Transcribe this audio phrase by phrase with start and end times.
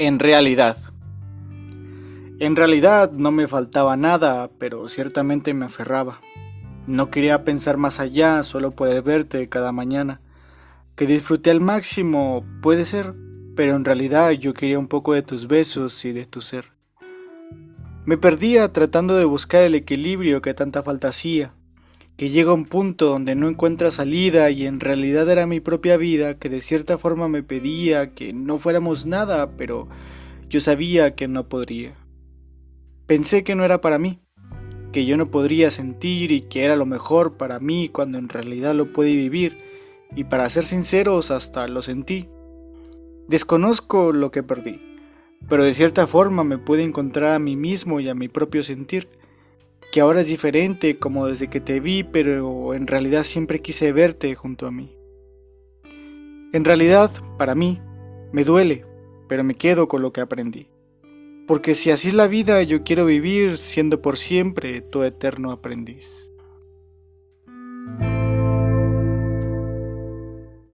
[0.00, 0.76] En realidad.
[2.38, 6.20] En realidad no me faltaba nada, pero ciertamente me aferraba.
[6.86, 10.20] No quería pensar más allá, solo poder verte cada mañana.
[10.94, 13.16] Que disfruté al máximo, puede ser,
[13.56, 16.66] pero en realidad yo quería un poco de tus besos y de tu ser.
[18.04, 21.54] Me perdía tratando de buscar el equilibrio que tanta falta hacía,
[22.18, 26.36] que llega un punto donde no encuentra salida y en realidad era mi propia vida
[26.36, 29.86] que de cierta forma me pedía que no fuéramos nada, pero
[30.48, 31.94] yo sabía que no podría.
[33.06, 34.18] Pensé que no era para mí,
[34.90, 38.74] que yo no podría sentir y que era lo mejor para mí cuando en realidad
[38.74, 39.56] lo pude vivir,
[40.16, 42.28] y para ser sinceros hasta lo sentí.
[43.28, 44.80] Desconozco lo que perdí,
[45.48, 49.08] pero de cierta forma me pude encontrar a mí mismo y a mi propio sentir,
[49.90, 54.34] que ahora es diferente como desde que te vi, pero en realidad siempre quise verte
[54.34, 54.96] junto a mí.
[56.52, 57.80] En realidad, para mí,
[58.32, 58.84] me duele,
[59.28, 60.68] pero me quedo con lo que aprendí.
[61.46, 66.27] Porque si así es la vida, yo quiero vivir siendo por siempre tu eterno aprendiz.